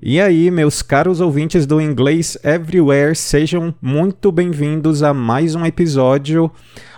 [0.00, 6.52] E aí, meus caros ouvintes do Inglês Everywhere, sejam muito bem-vindos a mais um episódio.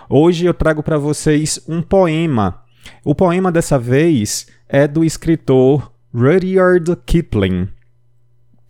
[0.07, 2.61] Hoje eu trago para vocês um poema.
[3.03, 7.69] O poema dessa vez é do escritor Rudyard Kipling.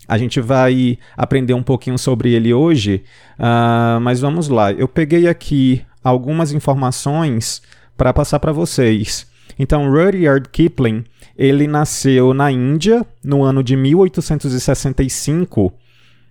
[0.08, 3.04] A gente vai aprender um pouquinho sobre ele hoje,
[3.38, 4.72] uh, mas vamos lá.
[4.72, 7.62] Eu peguei aqui algumas informações
[7.98, 9.30] para passar para vocês.
[9.60, 11.04] Então, Rudyard Kipling,
[11.42, 15.74] ele nasceu na Índia no ano de 1865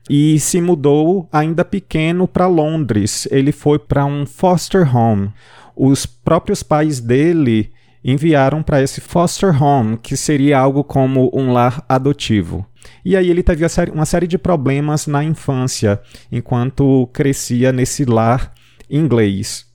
[0.09, 3.27] e se mudou ainda pequeno para Londres.
[3.29, 5.33] Ele foi para um foster home.
[5.75, 7.73] Os próprios pais dele
[8.05, 12.65] enviaram para esse foster home, que seria algo como um lar adotivo.
[13.05, 18.55] E aí ele teve uma série de problemas na infância, enquanto crescia nesse lar
[18.89, 19.69] inglês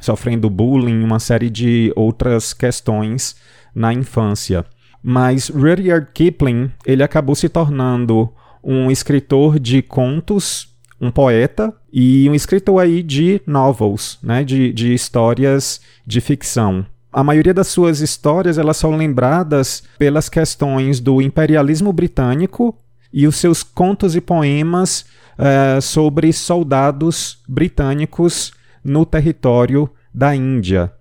[0.00, 3.36] sofrendo bullying, uma série de outras questões
[3.76, 4.64] na infância.
[5.02, 8.32] Mas Rudyard Kipling, ele acabou se tornando
[8.64, 14.94] um escritor de contos, um poeta e um escritor aí de novels, né, de, de
[14.94, 16.86] histórias de ficção.
[17.12, 22.76] A maioria das suas histórias elas são lembradas pelas questões do imperialismo britânico
[23.12, 25.04] e os seus contos e poemas
[25.38, 30.92] uh, sobre soldados britânicos no território da Índia.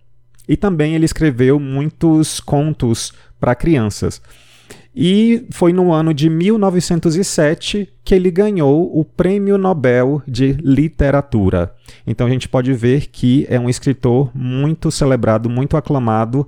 [0.48, 4.22] E também ele escreveu muitos contos para crianças.
[4.96, 11.76] E foi no ano de 1907 que ele ganhou o Prêmio Nobel de Literatura.
[12.08, 16.48] Então a gente pode ver que é um escritor muito celebrado, muito aclamado.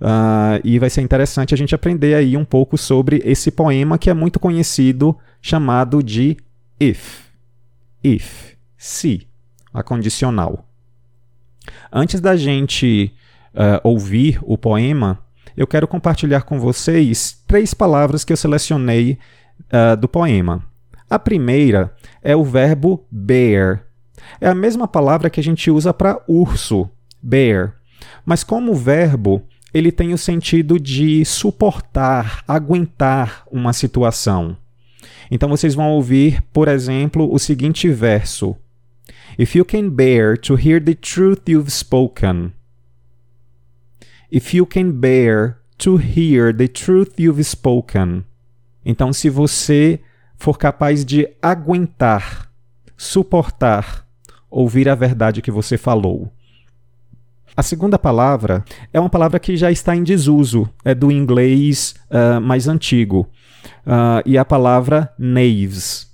[0.00, 4.08] Uh, e vai ser interessante a gente aprender aí um pouco sobre esse poema que
[4.08, 6.36] é muito conhecido, chamado de
[6.78, 7.24] If.
[8.04, 8.52] If.
[8.76, 9.26] Se.
[9.74, 10.64] A condicional.
[11.92, 13.12] Antes da gente
[13.54, 15.18] uh, ouvir o poema,
[15.56, 19.18] eu quero compartilhar com vocês três palavras que eu selecionei
[19.72, 20.64] uh, do poema.
[21.10, 21.92] A primeira
[22.22, 23.84] é o verbo bear.
[24.40, 26.88] É a mesma palavra que a gente usa para urso,
[27.22, 27.74] bear.
[28.24, 29.42] Mas como verbo,
[29.72, 34.56] ele tem o sentido de suportar, aguentar uma situação.
[35.30, 38.56] Então vocês vão ouvir, por exemplo, o seguinte verso:
[39.38, 42.52] If you can bear to hear the truth you've spoken.
[44.30, 48.24] If you can bear to hear the truth you've spoken.
[48.84, 50.00] Então, se você
[50.36, 52.50] for capaz de aguentar,
[52.96, 54.06] suportar,
[54.50, 56.32] ouvir a verdade que você falou.
[57.56, 62.40] A segunda palavra é uma palavra que já está em desuso, é do inglês uh,
[62.40, 63.28] mais antigo,
[63.86, 66.08] uh, e a palavra knaves.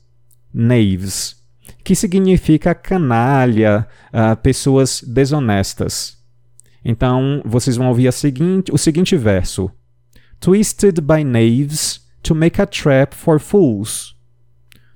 [0.52, 1.44] Knaves
[1.84, 6.16] que significa canalha, uh, pessoas desonestas.
[6.84, 9.70] Então, vocês vão ouvir seguinte, o seguinte verso:
[10.40, 14.14] Twisted by knaves to make a trap for fools.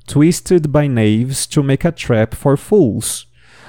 [0.07, 3.27] Twisted by knaves to make a trap for fools.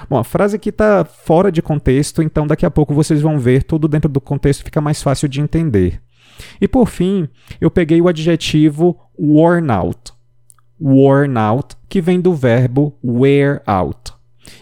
[0.08, 3.62] Bom, a frase aqui está fora de contexto, então daqui a pouco vocês vão ver
[3.62, 6.00] tudo dentro do contexto, fica mais fácil de entender.
[6.58, 7.28] E por fim,
[7.60, 10.12] eu peguei o adjetivo worn out
[10.80, 14.12] worn out, que vem do verbo wear out.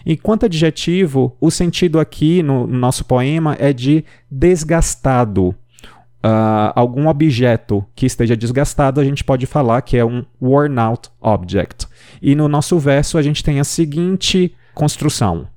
[0.05, 5.55] Enquanto adjetivo, o sentido aqui no, nosso poema é de desgastado.
[6.21, 11.09] Uh, algum objeto que esteja desgastado, a gente pode falar que é um worn out
[11.21, 11.87] object.
[12.21, 15.47] E no nosso verso, a gente tem a seguinte construção: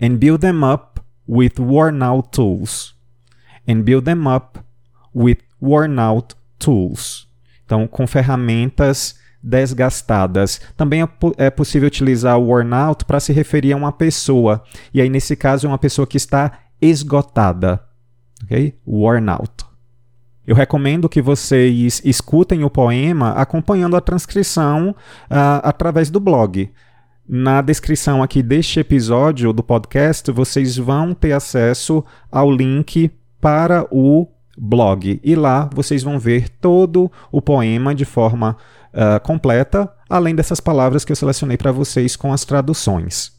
[0.00, 2.94] And build them up with worn out tools.
[3.66, 4.60] And build them up
[5.14, 7.26] with worn out tools.
[7.64, 10.60] Então, com ferramentas desgastadas.
[10.76, 14.62] Também é, é possível utilizar o worn out para se referir a uma pessoa.
[14.92, 17.80] E aí, nesse caso, é uma pessoa que está esgotada.
[18.42, 18.74] Ok?
[18.84, 19.64] Worn out.
[20.44, 26.70] Eu recomendo que vocês escutem o poema acompanhando a transcrição uh, através do blog.
[27.28, 33.10] Na descrição aqui deste episódio do podcast, vocês vão ter acesso ao link
[33.40, 35.20] para o blog.
[35.22, 38.56] E lá vocês vão ver todo o poema de forma
[38.92, 43.36] uh, completa, além dessas palavras que eu selecionei para vocês com as traduções.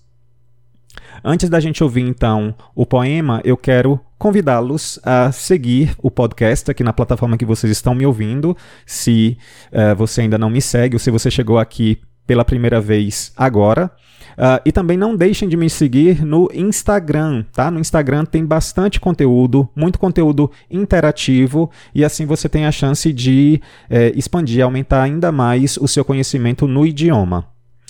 [1.24, 6.84] Antes da gente ouvir então o poema, eu quero convidá-los a seguir o podcast aqui
[6.84, 8.56] na plataforma que vocês estão me ouvindo.
[8.86, 9.38] Se
[9.72, 13.92] uh, você ainda não me segue ou se você chegou aqui pela primeira vez agora,
[14.38, 17.72] Uh, e também não deixem de me seguir no Instagram, tá?
[17.72, 23.60] No Instagram tem bastante conteúdo, muito conteúdo interativo, e assim você tem a chance de
[23.90, 27.48] é, expandir, aumentar ainda mais o seu conhecimento no idioma.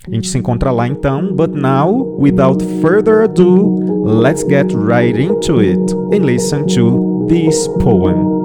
[0.08, 5.60] A gente se encontra lá então, but now, without further ado, let's get right into
[5.60, 8.37] it and listen to this poem.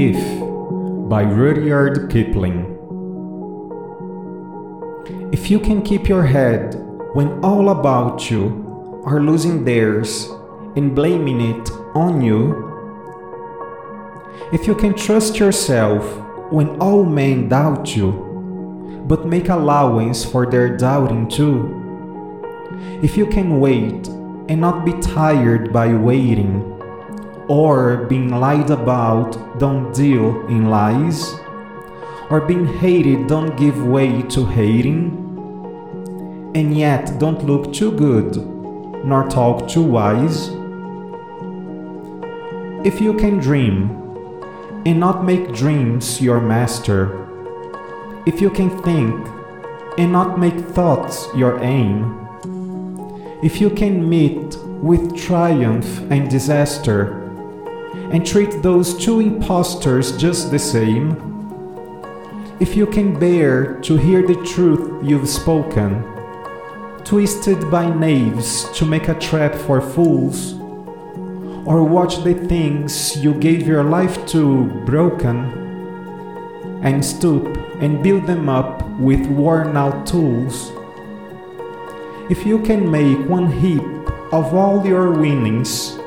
[0.00, 0.38] If
[1.08, 2.78] by Rudyard Kipling.
[5.32, 6.76] If you can keep your head
[7.14, 10.30] when all about you are losing theirs
[10.76, 12.54] and blaming it on you,
[14.52, 16.04] if you can trust yourself
[16.52, 18.12] when all men doubt you,
[19.08, 21.74] but make allowance for their doubting too,
[23.02, 24.06] if you can wait
[24.48, 26.77] and not be tired by waiting
[27.48, 31.34] or being lied about, don't deal in lies,
[32.30, 35.12] or being hated, don't give way to hating,
[36.54, 38.36] and yet don't look too good,
[39.04, 40.48] nor talk too wise.
[42.86, 43.90] If you can dream,
[44.84, 47.26] and not make dreams your master,
[48.26, 49.26] if you can think,
[49.98, 52.26] and not make thoughts your aim,
[53.42, 57.27] if you can meet with triumph and disaster,
[58.12, 61.16] and treat those two impostors just the same,
[62.60, 66.02] if you can bear to hear the truth you've spoken,
[67.04, 70.54] twisted by knaves to make a trap for fools,
[71.66, 75.52] or watch the things you gave your life to broken,
[76.82, 77.46] and stoop
[77.80, 80.72] and build them up with worn out tools.
[82.30, 83.82] If you can make one heap
[84.32, 85.97] of all your winnings,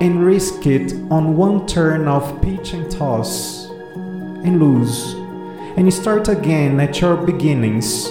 [0.00, 3.70] and risk it on one turn of pitch and toss
[4.44, 5.14] and lose.
[5.76, 8.06] And you start again at your beginnings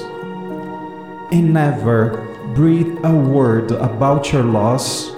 [1.31, 2.21] and never
[2.55, 5.09] breathe a word about your loss.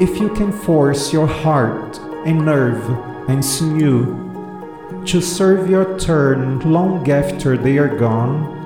[0.00, 2.82] If you can force your heart and nerve
[3.28, 4.30] and sinew
[5.06, 8.58] to serve your turn long after they are gone.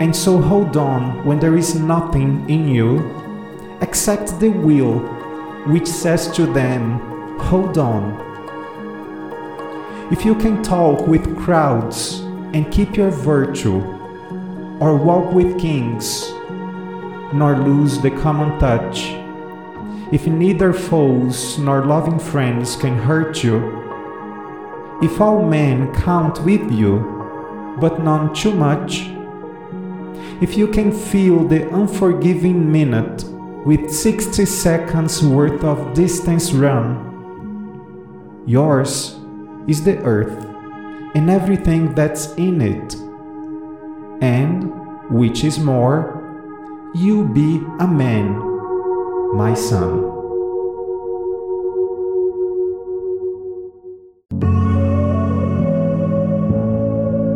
[0.00, 3.27] And so hold on when there is nothing in you
[3.80, 4.98] except the will
[5.66, 6.98] which says to them,
[7.38, 8.26] Hold on.
[10.10, 12.20] If you can talk with crowds
[12.54, 13.76] and keep your virtue,
[14.80, 16.30] or walk with kings,
[17.32, 19.10] nor lose the common touch,
[20.12, 23.78] if neither foes nor loving friends can hurt you,
[25.02, 29.10] if all men count with you, but none too much,
[30.40, 33.24] if you can feel the unforgiving minute
[33.64, 37.08] with 60 seconds worth of distance run.
[38.46, 39.16] Yours
[39.66, 40.46] is the earth
[41.14, 42.94] and everything that's in it.
[44.22, 44.72] And,
[45.10, 46.14] which is more,
[46.94, 48.38] you be a man,
[49.34, 50.16] my son.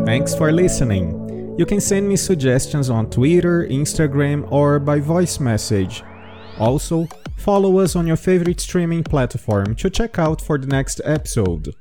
[0.06, 1.18] Thanks for listening.
[1.58, 6.02] You can send me suggestions on Twitter, Instagram, or by voice message
[6.58, 7.06] also,
[7.36, 11.74] follow us on your favorite streaming platform to check out for the next episode.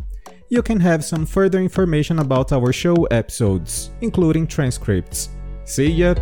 [0.48, 5.30] you can have some further information about our show episodes, including transcripts.
[5.64, 6.14] See ya!